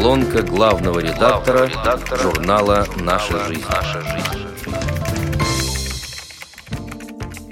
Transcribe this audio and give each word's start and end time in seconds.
Колонка 0.00 0.40
главного 0.40 0.98
редактора, 1.00 1.66
редактора 1.66 2.22
журнала 2.22 2.86
«Наша 3.02 3.44
жизнь». 3.44 3.62
«Наша 3.68 4.00
жизнь». 4.00 4.46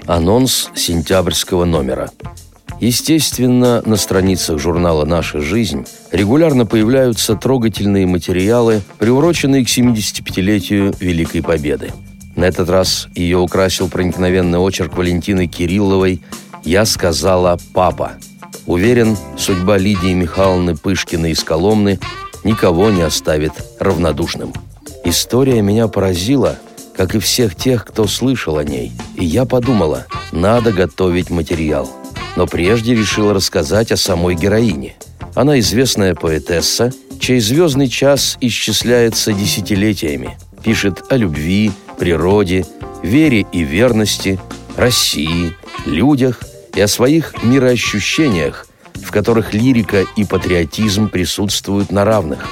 Анонс 0.07 0.71
сентябрьского 0.73 1.65
номера. 1.65 2.09
Естественно, 2.79 3.83
на 3.85 3.97
страницах 3.97 4.57
журнала 4.57 5.05
«Наша 5.05 5.41
жизнь» 5.41 5.85
регулярно 6.11 6.65
появляются 6.65 7.35
трогательные 7.35 8.07
материалы, 8.07 8.81
приуроченные 8.97 9.63
к 9.63 9.67
75-летию 9.67 10.95
Великой 10.99 11.43
Победы. 11.43 11.93
На 12.35 12.45
этот 12.45 12.67
раз 12.67 13.09
ее 13.13 13.37
украсил 13.37 13.89
проникновенный 13.89 14.57
очерк 14.57 14.97
Валентины 14.97 15.45
Кирилловой 15.45 16.23
«Я 16.63 16.85
сказала 16.85 17.59
папа». 17.75 18.13
Уверен, 18.65 19.17
судьба 19.37 19.77
Лидии 19.77 20.13
Михайловны 20.13 20.75
Пышкиной 20.75 21.31
из 21.31 21.43
Коломны 21.43 21.99
никого 22.43 22.89
не 22.91 23.01
оставит 23.01 23.53
равнодушным. 23.79 24.53
История 25.03 25.61
меня 25.61 25.87
поразила, 25.87 26.57
как 26.95 27.15
и 27.15 27.19
всех 27.19 27.55
тех, 27.55 27.85
кто 27.85 28.07
слышал 28.07 28.57
о 28.57 28.63
ней, 28.63 28.91
и 29.15 29.23
я 29.23 29.45
подумала, 29.45 30.05
надо 30.31 30.71
готовить 30.71 31.29
материал. 31.29 31.89
Но 32.35 32.45
прежде 32.45 32.93
решила 32.93 33.33
рассказать 33.33 33.91
о 33.91 33.97
самой 33.97 34.35
героине. 34.35 34.95
Она 35.35 35.59
известная 35.59 36.15
поэтесса, 36.15 36.91
чей 37.19 37.39
звездный 37.39 37.87
час 37.87 38.37
исчисляется 38.41 39.33
десятилетиями. 39.33 40.37
Пишет 40.63 41.03
о 41.09 41.15
любви, 41.15 41.71
природе, 41.97 42.65
вере 43.03 43.45
и 43.51 43.63
верности, 43.63 44.39
России, 44.75 45.53
людях 45.85 46.41
и 46.73 46.81
о 46.81 46.87
своих 46.87 47.43
мироощущениях, 47.43 48.67
в 49.09 49.11
которых 49.11 49.53
лирика 49.53 50.05
и 50.15 50.23
патриотизм 50.23 51.09
присутствуют 51.09 51.91
на 51.91 52.05
равных. 52.05 52.47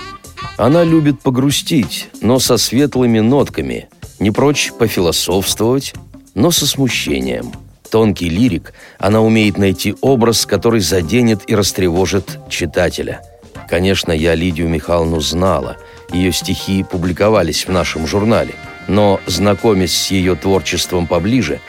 Она 0.58 0.84
любит 0.84 1.22
погрустить, 1.22 2.10
но 2.20 2.40
со 2.40 2.58
светлыми 2.58 3.20
нотками, 3.20 3.88
не 4.20 4.32
прочь 4.32 4.74
пофилософствовать, 4.78 5.94
но 6.34 6.52
со 6.52 6.68
смущением. 6.68 7.54
Тонкий 7.90 8.28
лирик, 8.28 8.74
она 9.00 9.22
умеет 9.22 9.58
найти 9.58 9.96
образ, 10.02 10.46
который 10.46 10.82
заденет 10.82 11.42
и 11.48 11.56
растревожит 11.56 12.40
читателя. 12.50 13.22
Конечно, 13.70 14.12
я 14.12 14.36
Лидию 14.36 14.68
Михайловну 14.68 15.22
знала, 15.22 15.78
ее 16.12 16.34
стихи 16.34 16.84
публиковались 16.84 17.68
в 17.68 17.72
нашем 17.72 18.06
журнале– 18.06 18.56
но, 18.88 19.20
знакомясь 19.26 19.96
с 19.96 20.12
ее 20.12 20.36
творчеством 20.36 21.08
поближе, 21.08 21.60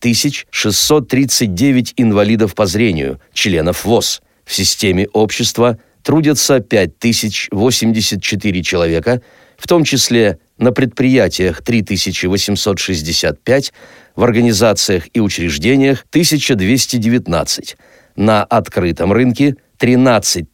639 0.50 1.92
инвалидов 1.98 2.54
по 2.54 2.64
зрению, 2.64 3.20
членов 3.34 3.84
ВОЗ. 3.84 4.22
В 4.46 4.54
системе 4.54 5.08
общества 5.12 5.76
трудятся 6.02 6.60
5084 6.60 8.62
человека, 8.62 9.20
в 9.58 9.68
том 9.68 9.84
числе 9.84 10.38
на 10.56 10.72
предприятиях 10.72 11.60
3865, 11.62 13.74
в 14.16 14.24
организациях 14.24 15.04
и 15.12 15.20
учреждениях 15.20 16.06
1219, 16.08 17.76
на 18.16 18.42
открытом 18.42 19.12
рынке– 19.12 19.56
13 19.80 20.46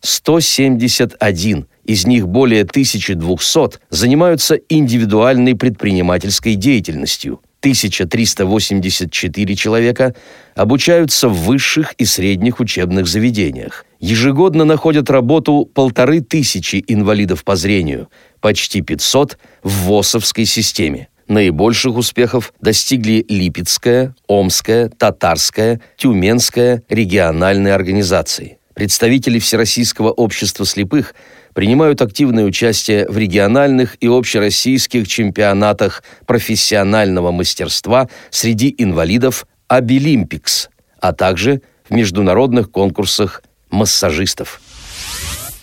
171, 0.00 1.66
из 1.84 2.06
них 2.06 2.26
более 2.26 2.62
1200 2.62 3.78
занимаются 3.90 4.56
индивидуальной 4.68 5.54
предпринимательской 5.54 6.56
деятельностью. 6.56 7.40
1384 7.60 9.54
человека 9.54 10.14
обучаются 10.56 11.28
в 11.28 11.44
высших 11.44 11.94
и 11.98 12.04
средних 12.04 12.58
учебных 12.58 13.06
заведениях. 13.06 13.86
Ежегодно 14.00 14.64
находят 14.64 15.08
работу 15.08 15.70
полторы 15.72 16.20
тысячи 16.20 16.84
инвалидов 16.88 17.44
по 17.44 17.54
зрению, 17.54 18.08
почти 18.40 18.80
500 18.82 19.38
в 19.62 19.70
ВОСовской 19.84 20.46
системе. 20.46 21.08
Наибольших 21.28 21.96
успехов 21.96 22.52
достигли 22.60 23.24
Липецкая, 23.28 24.14
Омская, 24.28 24.88
Татарская, 24.90 25.80
Тюменская 25.96 26.82
региональные 26.88 27.72
организации. 27.72 28.58
Представители 28.74 29.38
Всероссийского 29.38 30.10
общества 30.10 30.66
слепых 30.66 31.14
принимают 31.54 32.02
активное 32.02 32.44
участие 32.44 33.08
в 33.08 33.16
региональных 33.16 33.96
и 34.00 34.08
общероссийских 34.08 35.06
чемпионатах 35.06 36.02
профессионального 36.26 37.30
мастерства 37.30 38.08
среди 38.30 38.74
инвалидов 38.76 39.46
«Абилимпикс», 39.68 40.68
а 41.00 41.12
также 41.12 41.62
в 41.88 41.94
международных 41.94 42.72
конкурсах 42.72 43.44
массажистов. 43.70 44.60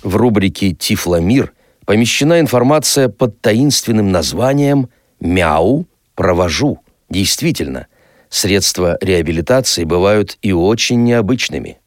В 0.04 0.16
рубрике 0.16 0.72
«Тифломир» 0.72 1.52
помещена 1.86 2.40
информация 2.40 3.10
под 3.10 3.42
таинственным 3.42 4.12
названием 4.12 4.88
«Мяу, 5.20 5.86
провожу». 6.16 6.80
Действительно, 7.10 7.88
средства 8.30 8.98
реабилитации 9.02 9.84
бывают 9.84 10.38
и 10.42 10.54
очень 10.54 11.04
необычными. 11.04 11.81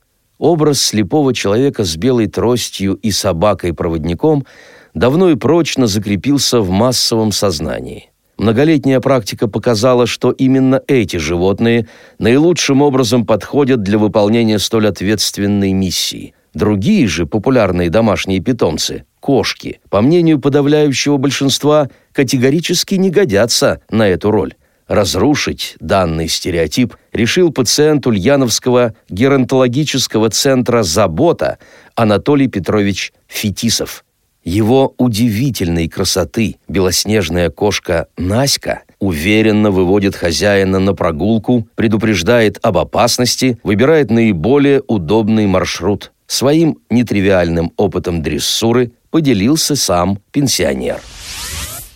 Образ 0.44 0.82
слепого 0.82 1.32
человека 1.32 1.84
с 1.84 1.97
белой 1.97 2.27
тростью 2.27 2.97
и 2.97 3.10
собакой-проводником 3.10 4.44
давно 4.93 5.31
и 5.31 5.37
прочно 5.37 5.87
закрепился 5.87 6.60
в 6.60 6.69
массовом 6.69 7.32
сознании. 7.32 8.10
Многолетняя 8.37 9.00
практика 9.00 9.49
показала, 9.49 10.06
что 10.06 10.32
именно 10.32 10.82
эти 10.87 11.16
животные 11.16 11.88
наилучшим 12.19 12.82
образом 12.82 13.25
подходят 13.25 13.82
для 13.82 13.97
выполнения 13.97 14.59
столь 14.59 14.88
ответственной 14.88 15.72
миссии. 15.72 16.34
Другие 16.53 17.09
же 17.09 17.25
популярные 17.25 17.88
домашние 17.88 18.41
питомцы– 18.41 19.06
кошки, 19.21 19.81
по 19.88 20.03
мнению 20.03 20.41
подавляющего 20.41 21.16
большинства, 21.16 21.88
категорически 22.12 22.97
не 22.97 23.09
годятся 23.09 23.81
на 23.88 24.06
эту 24.06 24.31
роль. 24.31 24.53
Разрушить 24.88 25.76
данный 25.80 26.28
стереотип 26.28 26.96
решил 27.12 27.52
пациент 27.52 28.06
Ульяновского 28.06 28.94
геронтологического 29.08 30.28
центра 30.31 30.82
«Забота» 30.82 31.58
Анатолий 31.94 32.48
Петрович 32.48 33.12
Фетисов. 33.26 34.04
Его 34.44 34.94
удивительной 34.98 35.88
красоты 35.88 36.56
белоснежная 36.69 37.48
кошка 37.48 38.08
Наська 38.19 38.82
уверенно 38.98 39.70
выводит 39.70 40.14
хозяина 40.14 40.78
на 40.78 40.92
прогулку, 40.92 41.66
предупреждает 41.76 42.58
об 42.60 42.76
опасности, 42.76 43.58
выбирает 43.62 44.10
наиболее 44.10 44.82
удобный 44.87 45.46
маршрут. 45.46 46.12
Своим 46.26 46.78
нетривиальным 46.90 47.72
опытом 47.78 48.22
дрессуры 48.22 48.92
поделился 49.10 49.76
сам 49.76 50.19
пенсионер. 50.30 51.00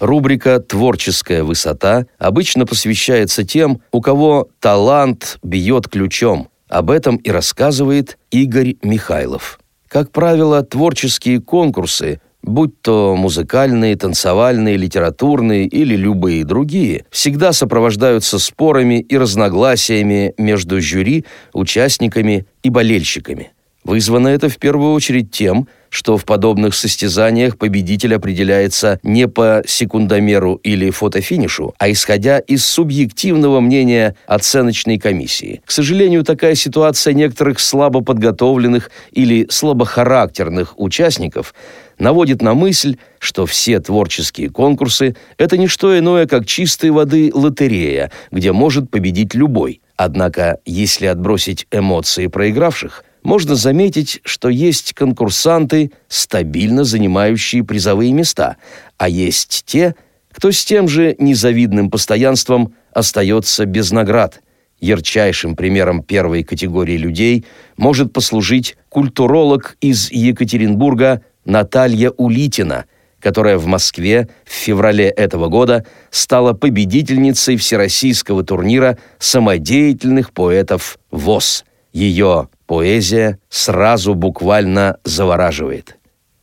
Рубрика 0.01 0.61
«Творческая 0.61 1.43
высота» 1.43 2.07
обычно 2.19 2.67
посвящается 2.67 3.45
тем, 3.45 3.81
у 3.91 4.01
кого 4.01 4.49
талант 4.61 5.39
бьет 5.43 5.89
ключом. 5.89 6.49
Об 6.69 6.91
этом 6.91 7.17
и 7.17 7.31
рассказывает 7.31 8.19
Игорь 8.31 8.77
Михайлов. 8.83 9.59
Как 9.89 10.13
правило, 10.13 10.63
творческие 10.63 11.41
конкурсы, 11.41 12.21
будь 12.43 12.81
то 12.81 13.17
музыкальные, 13.17 13.97
танцевальные, 13.97 14.77
литературные 14.77 15.67
или 15.67 15.97
любые 15.97 16.45
другие, 16.45 17.07
всегда 17.11 17.53
сопровождаются 17.53 18.39
спорами 18.39 19.01
и 19.01 19.17
разногласиями 19.17 20.35
между 20.39 20.81
жюри, 20.81 21.25
участниками 21.53 22.47
и 22.63 22.71
болельщиками– 22.71 23.51
Вызвано 23.89 24.29
это 24.29 24.51
в 24.51 24.59
первую 24.59 24.93
очередь 24.93 25.31
тем, 25.31 25.67
что 25.91 26.17
в 26.17 26.25
подобных 26.25 26.75
состязаниях 26.75 27.57
победитель 27.59 28.15
определяется 28.15 28.99
не 29.03 29.29
по 29.29 29.63
секундомеру 29.67 30.55
или 30.63 30.91
фотофинишу, 30.91 31.75
а 31.79 31.91
исходя 31.91 32.39
из 32.39 32.65
субъективного 32.65 33.61
мнения 33.61 34.17
оценочной 34.27 34.99
комиссии. 34.99 35.63
К 35.65 35.71
сожалению, 35.71 36.25
такая 36.25 36.55
ситуация 36.55 37.15
некоторых 37.15 37.61
слабо 37.61 38.01
подготовленных 38.03 38.91
или 39.13 39.47
слабохарактерных 39.51 40.79
участников 40.79 41.55
наводит 41.99 42.43
на 42.43 42.55
мысль, 42.55 42.97
что 43.19 43.47
все 43.47 43.81
творческие 43.81 44.51
конкурсы– 44.51 45.17
это 45.39 45.57
не 45.57 45.67
что 45.67 45.99
иное, 45.99 46.27
как 46.27 46.47
чистой 46.47 46.91
воды 46.91 47.31
лотерея, 47.35 48.11
где 48.31 48.53
может 48.53 48.91
победить 48.91 49.35
любой. 49.35 49.81
Однако, 49.97 50.59
если 50.65 51.07
отбросить 51.07 51.67
эмоции 51.73 52.29
проигравших, 52.29 53.05
можно 53.29 53.57
заметить, 53.57 54.21
что 54.25 54.49
есть 54.49 54.95
конкурсанты, 54.95 55.93
стабильно 56.09 56.83
занимающие 56.83 57.63
призовые 57.63 58.15
места, 58.15 58.57
а 58.97 59.07
есть 59.07 59.65
те, 59.67 59.95
кто 60.33 60.51
с 60.51 60.65
тем 60.65 60.89
же 60.89 61.15
незавидным 61.19 61.91
постоянством 61.91 62.73
остается 62.91 63.67
без 63.67 63.91
наград. 63.91 64.41
Ярчайшим 64.81 65.57
примером 65.57 66.03
первой 66.03 66.43
категории 66.43 66.97
людей 66.97 67.45
может 67.77 68.15
послужить 68.15 68.79
культуролог 68.89 69.77
из 69.83 70.11
Екатеринбурга 70.11 71.21
Наталья 71.45 72.13
Улитина, 72.13 72.87
которая 73.21 73.59
в 73.59 73.67
Москве 73.67 74.31
в 74.47 74.53
феврале 74.53 75.11
этого 75.11 75.49
года 75.49 75.85
стала 76.11 76.55
победительницей 76.55 77.59
всероссийского 77.59 78.43
турнира 78.43 78.97
самодеятельных 79.19 80.33
поэтов 80.33 80.99
ВОЗ. 81.11 81.67
Ее 81.99 82.49
Поэзия 82.67 83.41
сразу 83.49 84.15
буквально 84.15 84.99
завораживает. 85.03 85.97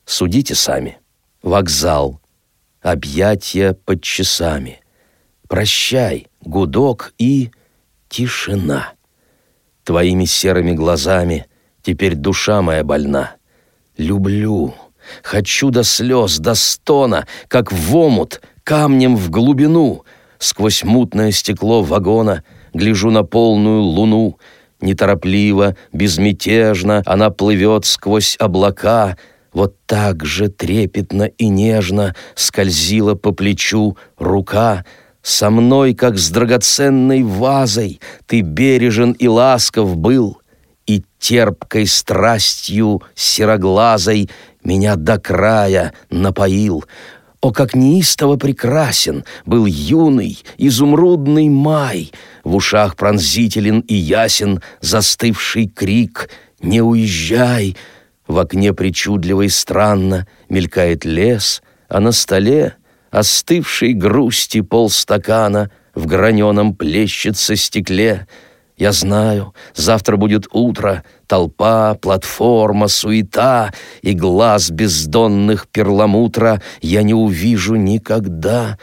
Судите 0.06 0.54
сами. 0.54 0.98
Вокзал. 1.42 2.20
Объятия 2.82 3.74
под 3.74 4.04
часами. 4.04 4.82
Прощай, 5.48 6.28
гудок 6.42 7.14
и 7.18 7.52
тишина. 8.10 8.96
Твоими 9.86 10.26
серыми 10.26 10.74
глазами 10.74 11.46
теперь 11.84 12.16
душа 12.16 12.62
моя 12.62 12.84
больна. 12.84 13.38
Люблю, 13.98 14.76
хочу 15.24 15.70
до 15.70 15.84
слез, 15.84 16.38
до 16.38 16.54
стона, 16.56 17.28
как 17.48 17.72
в 17.72 17.96
омут, 17.96 18.42
камнем 18.66 19.16
в 19.16 19.30
глубину. 19.30 20.04
Сквозь 20.38 20.84
мутное 20.84 21.32
стекло 21.32 21.82
вагона 21.82 22.44
гляжу 22.74 23.10
на 23.10 23.24
полную 23.24 23.84
луну— 23.84 24.38
Неторопливо, 24.82 25.76
безмятежно 25.94 27.02
она 27.06 27.30
плывет 27.30 27.86
сквозь 27.86 28.36
облака, 28.40 29.18
вот 29.54 29.76
так 29.86 30.26
же 30.26 30.50
трепетно 30.50 31.24
и 31.24 31.48
нежно 31.48 32.14
скользила 32.36 33.16
по 33.16 33.32
плечу 33.32 33.98
рука. 34.18 34.84
Со 35.22 35.50
мной, 35.50 35.96
как 35.96 36.18
с 36.18 36.30
драгоценной 36.30 37.24
вазой, 37.24 38.00
ты 38.28 38.42
бережен 38.42 39.14
и 39.14 39.28
ласков 39.28 39.96
был, 39.96 40.40
и 40.86 41.04
терпкой 41.20 41.88
страстью 41.88 43.02
сероглазой 43.16 44.30
меня 44.64 44.96
до 44.96 45.20
края 45.20 45.94
напоил. 46.10 46.84
О, 47.46 47.52
как 47.52 47.76
неистово 47.76 48.38
прекрасен 48.38 49.24
был 49.46 49.68
юный, 49.68 50.44
изумрудный 50.58 51.48
май! 51.48 52.12
В 52.44 52.56
ушах 52.56 52.96
пронзителен 52.96 53.82
и 53.82 53.94
ясен 53.94 54.64
застывший 54.82 55.68
крик 55.68 56.32
«Не 56.60 56.82
уезжай!» 56.82 57.78
В 58.26 58.40
окне 58.40 58.74
причудливо 58.74 59.44
и 59.44 59.50
странно 59.50 60.26
мелькает 60.50 61.06
лес, 61.06 61.62
а 61.88 62.00
на 62.00 62.14
столе 62.14 62.78
остывшей 63.12 63.94
грусти 63.94 64.62
полстакана 64.62 65.70
в 65.94 66.08
граненом 66.08 66.74
плещется 66.74 67.56
стекле— 67.56 68.26
я 68.78 68.92
знаю, 68.92 69.54
завтра 69.74 70.18
будет 70.18 70.48
утро, 70.52 71.04
толпа, 71.28 71.96
платформа, 71.96 72.90
суета, 72.90 73.74
и 74.02 74.14
глаз 74.14 74.70
бездонных 74.70 75.68
перламутра 75.70 76.62
я 76.82 77.02
не 77.04 77.14
увижу 77.14 77.76
никогда. 77.76 78.78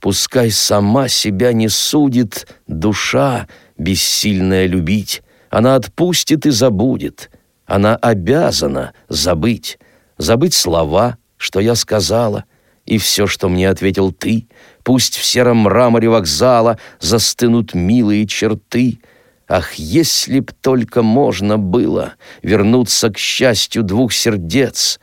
Пускай 0.00 0.50
сама 0.50 1.06
себя 1.08 1.52
не 1.52 1.68
судит 1.68 2.48
душа, 2.66 3.46
бессильная 3.78 4.66
любить. 4.66 5.22
Она 5.48 5.76
отпустит 5.76 6.44
и 6.44 6.50
забудет. 6.50 7.30
Она 7.66 7.94
обязана 7.94 8.94
забыть. 9.08 9.78
Забыть 10.18 10.54
слова, 10.54 11.18
что 11.36 11.60
я 11.60 11.76
сказала, 11.76 12.44
и 12.84 12.98
все, 12.98 13.26
что 13.28 13.48
мне 13.48 13.68
ответил 13.68 14.12
ты. 14.12 14.48
Пусть 14.82 15.16
в 15.16 15.24
сером 15.24 15.58
мраморе 15.58 16.08
вокзала 16.08 16.78
застынут 17.00 17.74
милые 17.74 18.26
черты— 18.26 18.98
Ах, 19.48 19.74
если 19.74 20.40
б 20.40 20.52
только 20.60 21.02
можно 21.02 21.56
было 21.56 22.14
вернуться 22.42 23.10
к 23.10 23.18
счастью 23.18 23.84
двух 23.84 24.12
сердец! 24.12 24.98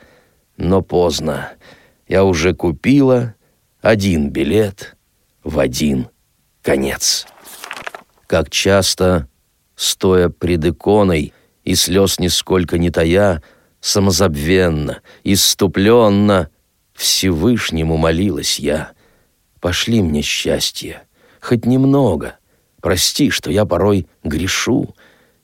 Но 0.56 0.82
поздно. 0.82 1.52
Я 2.06 2.24
уже 2.24 2.54
купила 2.54 3.34
один 3.80 4.28
билет 4.30 4.96
в 5.42 5.58
один 5.58 6.08
конец. 6.62 7.26
Как 8.26 8.50
часто, 8.50 9.28
стоя 9.74 10.28
пред 10.28 10.64
иконой 10.66 11.32
и 11.64 11.74
слез 11.74 12.18
нисколько 12.18 12.76
не 12.78 12.90
тая, 12.90 13.42
самозабвенно, 13.80 15.00
иступленно, 15.24 16.50
Всевышнему 16.92 17.96
молилась 17.96 18.58
я. 18.60 18.92
Пошли 19.60 20.02
мне 20.02 20.20
счастье, 20.20 21.02
хоть 21.40 21.64
немного— 21.64 22.36
Прости, 22.84 23.30
что 23.30 23.50
я 23.50 23.64
порой 23.64 24.06
грешу, 24.24 24.94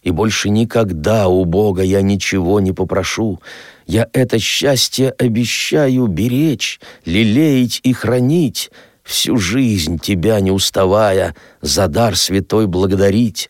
и 0.02 0.10
больше 0.10 0.50
никогда 0.50 1.26
у 1.26 1.46
Бога 1.46 1.81
я 1.81 2.02
ничего 2.02 2.60
не 2.60 2.72
попрошу. 2.72 3.40
Я 3.87 4.08
это 4.12 4.38
счастье 4.38 5.12
обещаю 5.12 6.06
беречь, 6.06 6.81
лелеять 7.06 7.81
и 7.82 7.94
хранить, 7.94 8.70
всю 9.04 9.38
жизнь 9.38 9.98
тебя 9.98 10.38
не 10.40 10.50
уставая 10.50 11.34
за 11.62 11.88
дар 11.88 12.14
святой 12.14 12.66
благодарить. 12.66 13.48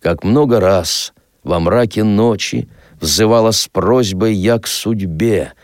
Как 0.00 0.22
много 0.22 0.60
раз 0.60 1.14
во 1.42 1.60
мраке 1.60 2.04
ночи 2.04 2.68
взывала 3.00 3.52
с 3.52 3.68
просьбой 3.68 4.34
я 4.34 4.58
к 4.58 4.66
судьбе. 4.66 5.54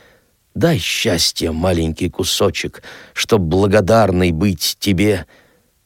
Дай 0.55 0.79
счастье 0.79 1.52
маленький 1.52 2.09
кусочек, 2.09 2.83
чтоб 3.12 3.43
благодарный 3.43 4.33
быть 4.33 4.79
тебе— 4.81 5.26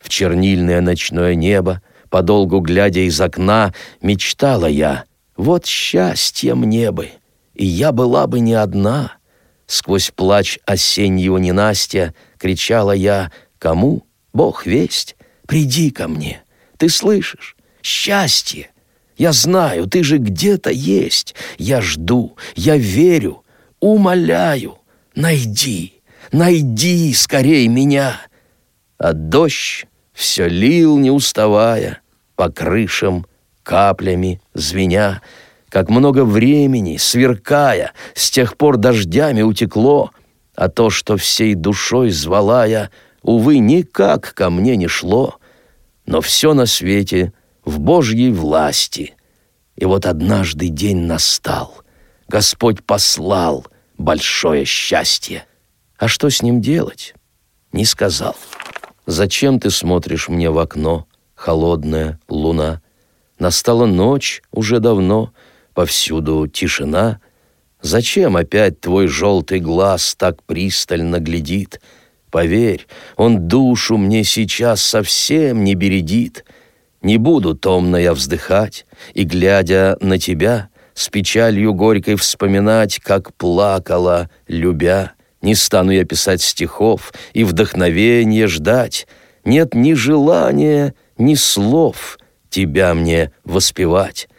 в 0.04 0.10
чернильное 0.10 0.82
ночное 0.82 1.34
небо, 1.34 1.80
подолгу 2.10 2.60
глядя 2.60 3.00
из 3.00 3.18
окна, 3.18 3.72
мечтала 4.02 4.66
я, 4.66 5.04
вот 5.34 5.64
счастье 5.64 6.54
мне 6.54 6.92
бы, 6.92 7.08
и 7.54 7.64
я 7.64 7.90
была 7.90 8.26
бы 8.26 8.40
не 8.40 8.52
одна. 8.52 9.14
Сквозь 9.66 10.10
плач 10.14 10.58
осеннего 10.66 11.38
ненастья 11.38 12.14
кричала 12.36 12.92
я, 12.92 13.32
кому, 13.58 14.06
Бог 14.34 14.66
весть, 14.66 15.16
приди 15.46 15.90
ко 15.90 16.06
мне, 16.06 16.42
ты 16.76 16.90
слышишь, 16.90 17.56
счастье. 17.82 18.70
Я 19.16 19.32
знаю, 19.32 19.86
ты 19.86 20.04
же 20.04 20.18
где-то 20.18 20.70
есть. 20.70 21.34
Я 21.56 21.80
жду, 21.80 22.36
я 22.56 22.76
верю, 22.76 23.42
умоляю. 23.80 24.76
Найди, 25.14 26.02
найди 26.30 27.14
скорей 27.14 27.68
меня. 27.68 28.20
А 28.98 29.12
дождь 29.12 29.86
все 30.14 30.48
лил, 30.48 30.96
не 30.96 31.10
уставая, 31.10 32.00
по 32.36 32.48
крышам, 32.48 33.26
каплями, 33.62 34.40
звеня, 34.54 35.20
как 35.68 35.90
много 35.90 36.24
времени, 36.24 36.96
сверкая, 36.96 37.92
с 38.14 38.30
тех 38.30 38.56
пор 38.56 38.76
дождями 38.76 39.42
утекло, 39.42 40.12
а 40.54 40.68
то, 40.68 40.88
что 40.88 41.16
всей 41.16 41.54
душой 41.54 42.10
звала 42.10 42.64
я, 42.64 42.90
увы, 43.22 43.58
никак 43.58 44.34
ко 44.34 44.50
мне 44.50 44.76
не 44.76 44.86
шло, 44.86 45.36
но 46.06 46.20
все 46.20 46.54
на 46.54 46.66
свете 46.66 47.32
в 47.64 47.80
Божьей 47.80 48.30
власти. 48.30 49.16
И 49.74 49.84
вот 49.84 50.06
однажды 50.06 50.68
день 50.68 51.06
настал, 51.06 51.82
Господь 52.28 52.84
послал 52.84 53.66
большое 53.98 54.64
счастье. 54.64 55.44
А 55.98 56.06
что 56.06 56.30
с 56.30 56.42
ним 56.42 56.60
делать? 56.60 57.14
Не 57.72 57.84
сказал. 57.84 58.36
Зачем 59.06 59.60
ты 59.60 59.70
смотришь 59.70 60.28
мне 60.28 60.50
в 60.50 60.58
окно, 60.58 61.06
холодная 61.34 62.18
луна? 62.28 62.80
Настала 63.38 63.86
ночь 63.86 64.42
уже 64.50 64.80
давно, 64.80 65.32
повсюду 65.74 66.46
тишина. 66.46 67.20
Зачем 67.82 68.36
опять 68.36 68.80
твой 68.80 69.08
желтый 69.08 69.60
глаз 69.60 70.14
так 70.16 70.42
пристально 70.42 71.18
глядит? 71.18 71.80
Поверь, 72.30 72.86
он 73.16 73.46
душу 73.46 73.96
мне 73.96 74.24
сейчас 74.24 74.82
совсем 74.82 75.64
не 75.64 75.74
бередит. 75.74 76.44
Не 77.02 77.18
буду 77.18 77.54
томно 77.54 77.96
я 77.96 78.14
вздыхать, 78.14 78.86
и, 79.12 79.24
глядя 79.24 79.98
на 80.00 80.18
тебя, 80.18 80.70
с 80.94 81.08
печалью 81.08 81.74
горькой 81.74 82.14
вспоминать, 82.16 82.98
как 83.00 83.34
плакала, 83.34 84.30
любя. 84.48 85.13
Не 85.44 85.54
стану 85.54 85.90
я 85.90 86.06
писать 86.06 86.40
стихов 86.40 87.12
и 87.34 87.44
вдохновения 87.44 88.46
ждать. 88.46 89.06
Нет 89.44 89.74
ни 89.74 89.92
желания, 89.92 90.94
ни 91.18 91.34
слов 91.34 92.18
тебя 92.48 92.94
мне 92.94 93.30
воспевать. 93.44 94.30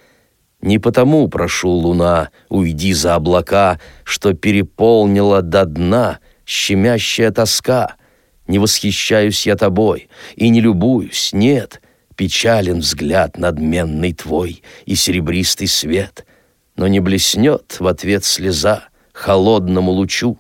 Не 0.62 0.80
потому 0.80 1.28
прошу, 1.28 1.70
луна, 1.70 2.32
уйди 2.50 2.92
за 2.94 3.14
облака, 3.14 3.80
что 4.04 4.34
переполнила 4.34 5.44
до 5.44 5.66
дна 5.66 6.18
щемящая 6.44 7.30
тоска. 7.30 7.98
Не 8.48 8.58
восхищаюсь 8.58 9.46
я 9.46 9.56
тобой 9.56 10.10
и 10.36 10.50
не 10.50 10.60
любуюсь, 10.60 11.34
нет, 11.34 11.84
печален 12.16 12.80
взгляд 12.80 13.38
надменный 13.38 14.14
твой 14.14 14.64
и 14.88 14.96
серебристый 14.96 15.68
свет, 15.68 16.26
но 16.76 16.88
не 16.88 17.00
блеснет 17.00 17.76
в 17.80 17.86
ответ 17.86 18.26
слеза 18.26 18.86
холодному 19.14 19.92
лучу. 19.92 20.40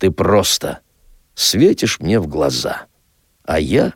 Ты 0.00 0.10
просто 0.10 0.80
светишь 1.34 2.00
мне 2.00 2.18
в 2.20 2.26
глаза, 2.26 2.86
а 3.44 3.60
я, 3.60 3.92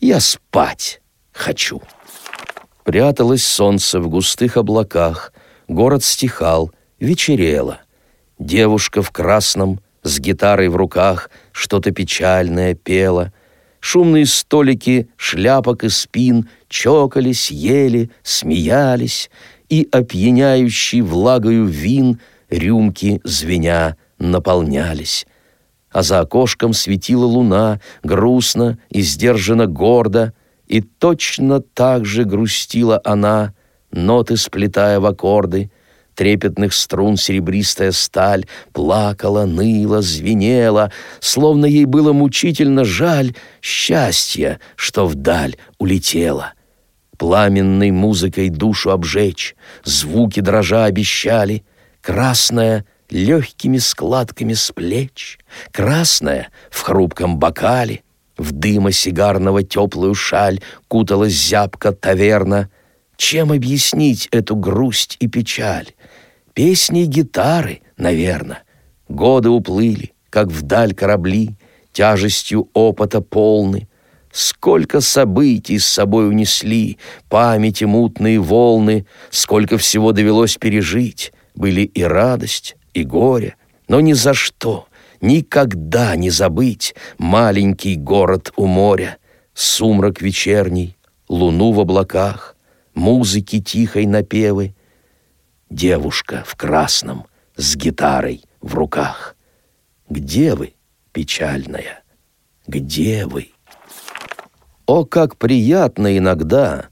я 0.00 0.18
спать 0.18 1.02
хочу. 1.32 1.82
Пряталось 2.82 3.44
солнце 3.44 4.00
в 4.00 4.08
густых 4.08 4.56
облаках, 4.56 5.34
город 5.68 6.02
стихал, 6.02 6.72
вечерело. 6.98 7.80
Девушка 8.38 9.02
в 9.02 9.10
красном, 9.10 9.80
с 10.02 10.18
гитарой 10.18 10.68
в 10.68 10.76
руках, 10.76 11.28
что-то 11.52 11.90
печальное 11.90 12.74
пела. 12.74 13.30
Шумные 13.80 14.24
столики, 14.24 15.10
шляпок 15.18 15.84
и 15.84 15.90
спин 15.90 16.48
чокались, 16.68 17.50
ели, 17.50 18.10
смеялись, 18.22 19.30
и 19.68 19.86
опьяняющий 19.92 21.02
влагою 21.02 21.66
вин 21.66 22.18
рюмки 22.48 23.20
звеня 23.24 23.98
наполнялись. 24.18 25.26
А 25.94 26.02
за 26.02 26.18
окошком 26.18 26.72
светила 26.72 27.24
луна, 27.24 27.80
грустно 28.02 28.78
и 28.90 29.00
сдержанно 29.00 29.68
гордо, 29.68 30.34
и 30.66 30.80
точно 30.80 31.60
так 31.60 32.04
же 32.04 32.24
грустила 32.24 33.00
она, 33.04 33.54
ноты 33.92 34.36
сплетая 34.36 34.98
в 34.98 35.06
аккорды, 35.06 35.70
трепетных 36.16 36.74
струн 36.74 37.16
серебристая 37.16 37.92
сталь 37.92 38.46
плакала, 38.72 39.44
ныла, 39.44 40.02
звенела, 40.02 40.90
словно 41.20 41.64
ей 41.64 41.84
было 41.84 42.12
мучительно 42.12 42.84
жаль 42.84 43.32
счастья, 43.62 44.58
что 44.74 45.06
вдаль 45.06 45.56
улетело. 45.78 46.54
Пламенной 47.18 47.92
музыкой 47.92 48.48
душу 48.48 48.90
обжечь, 48.90 49.54
звуки 49.84 50.40
дрожа 50.40 50.86
обещали, 50.86 51.64
красная 52.00 52.84
легкими 53.14 53.78
складками 53.78 54.54
с 54.54 54.72
плеч, 54.72 55.38
красная 55.70 56.48
в 56.70 56.82
хрупком 56.82 57.38
бокале, 57.38 58.02
в 58.36 58.50
дыма 58.50 58.90
сигарного 58.90 59.62
теплую 59.62 60.14
шаль 60.14 60.60
куталась 60.88 61.32
зябка 61.32 61.92
таверна. 61.92 62.68
Чем 63.16 63.52
объяснить 63.52 64.28
эту 64.32 64.56
грусть 64.56 65.16
и 65.20 65.28
печаль? 65.28 65.92
Песни 66.52 67.04
гитары, 67.04 67.82
наверное. 67.96 68.64
Годы 69.08 69.50
уплыли, 69.50 70.12
как 70.30 70.48
вдаль 70.48 70.94
корабли, 70.94 71.50
тяжестью 71.92 72.68
опыта 72.74 73.20
полны. 73.20 73.88
Сколько 74.32 75.00
событий 75.00 75.78
с 75.78 75.86
собой 75.86 76.28
унесли, 76.28 76.98
памяти 77.28 77.84
мутные 77.84 78.40
волны, 78.40 79.06
сколько 79.30 79.78
всего 79.78 80.10
довелось 80.10 80.56
пережить. 80.56 81.32
Были 81.54 81.82
и 81.82 82.02
радость, 82.02 82.74
и 82.94 83.04
горе, 83.04 83.56
но 83.88 84.00
ни 84.00 84.14
за 84.14 84.32
что— 84.32 84.88
Никогда 85.24 86.16
не 86.16 86.28
забыть 86.28 86.94
маленький 87.16 87.96
город 87.96 88.52
у 88.56 88.66
моря, 88.66 89.16
Сумрак 89.54 90.20
вечерний, 90.20 90.98
луну 91.28 91.72
в 91.72 91.80
облаках, 91.80 92.56
Музыки 92.92 93.58
тихой 93.62 94.04
напевы, 94.04 94.74
Девушка 95.70 96.44
в 96.46 96.56
красном 96.56 97.24
с 97.56 97.74
гитарой 97.74 98.44
в 98.60 98.74
руках. 98.74 99.34
Где 100.10 100.54
вы, 100.54 100.74
печальная, 101.12 102.02
где 102.66 103.24
вы? 103.24 103.52
О, 104.84 105.06
как 105.06 105.38
приятно 105.38 106.18
иногда 106.18 106.88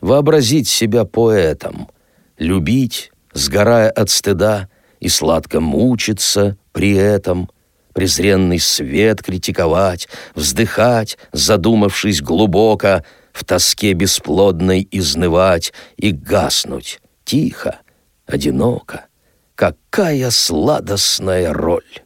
вообразить 0.00 0.68
себя 0.68 1.04
поэтом, 1.04 1.88
любить, 2.36 3.12
сгорая 3.32 3.90
от 3.90 4.10
стыда, 4.10 4.68
и 5.06 5.08
сладко 5.08 5.60
мучиться 5.60 6.56
при 6.72 6.96
этом— 6.96 7.48
презренный 7.94 8.58
свет 8.58 9.22
критиковать, 9.22 10.08
вздыхать, 10.34 11.16
задумавшись 11.32 12.20
глубоко, 12.20 13.04
в 13.32 13.44
тоске 13.44 13.92
бесплодной 13.92 14.86
изнывать 14.90 15.72
и 15.96 16.10
гаснуть 16.10 17.00
тихо, 17.24 17.78
одиноко. 18.26 19.06
Какая 19.54 20.30
сладостная 20.30 21.52
роль! 21.52 22.02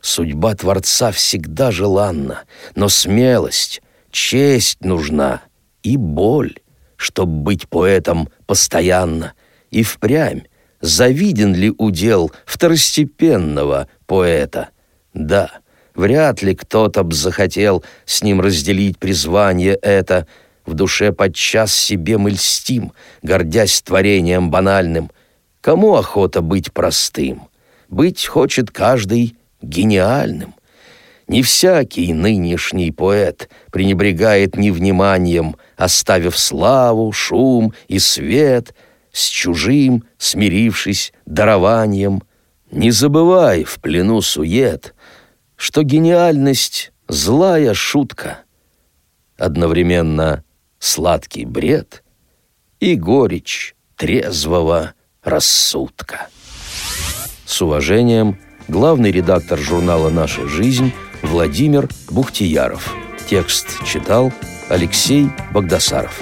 Судьба 0.00 0.54
Творца 0.54 1.12
всегда 1.12 1.70
желанна, 1.70 2.44
но 2.74 2.88
смелость, 2.88 3.82
честь 4.10 4.80
нужна 4.80 5.42
и 5.82 5.98
боль, 5.98 6.56
чтоб 6.96 7.28
быть 7.28 7.68
поэтом 7.68 8.30
постоянно, 8.46 9.34
и 9.70 9.82
впрямь 9.82 10.44
завиден 10.80 11.54
ли 11.54 11.72
удел 11.76 12.32
второстепенного 12.46 13.88
поэта— 14.06 14.68
да, 15.14 15.50
вряд 15.94 16.42
ли 16.42 16.54
кто-то 16.54 17.02
б 17.02 17.14
захотел 17.14 17.84
с 18.04 18.22
ним 18.22 18.40
разделить 18.40 18.98
призвание 18.98 19.74
это. 19.74 20.26
В 20.66 20.74
душе 20.74 21.12
подчас 21.12 21.74
себе 21.74 22.16
мы 22.16 22.30
льстим, 22.30 22.92
гордясь 23.22 23.82
творением 23.82 24.50
банальным. 24.50 25.10
Кому 25.60 25.96
охота 25.96 26.42
быть 26.42 26.72
простым? 26.72 27.48
Быть 27.88 28.26
хочет 28.26 28.70
каждый 28.70 29.36
гениальным. 29.62 30.54
Не 31.26 31.42
всякий 31.42 32.12
нынешний 32.12 32.90
поэт 32.92 33.48
пренебрегает 33.70 34.56
невниманием, 34.56 35.56
оставив 35.76 36.36
славу, 36.36 37.12
шум 37.12 37.72
и 37.88 37.98
свет, 37.98 38.74
с 39.12 39.28
чужим, 39.28 40.04
смирившись, 40.18 41.12
дарованием. 41.26 42.22
Не 42.70 42.90
забывай 42.90 43.64
в 43.64 43.80
плену 43.80 44.20
сует— 44.22 44.94
что 45.60 45.82
гениальность— 45.82 46.90
злая 47.08 47.74
шутка, 47.74 48.38
одновременно 49.36 50.42
сладкий 50.78 51.44
бред 51.44 52.02
и 52.80 52.94
горечь 52.94 53.74
трезвого 53.94 54.94
рассудка. 55.22 56.28
С 57.44 57.60
уважением, 57.60 58.40
главный 58.68 59.12
редактор 59.12 59.58
журнала 59.58 60.08
«Наша 60.08 60.48
жизнь» 60.48 60.94
Владимир 61.22 61.90
Бухтияров. 62.08 62.94
Текст 63.28 63.84
читал 63.84 64.32
Алексей 64.70 65.28
Богдасаров. 65.52 66.18